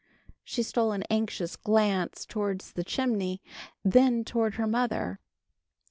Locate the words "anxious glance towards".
1.11-2.73